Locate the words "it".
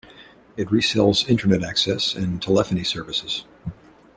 0.57-0.67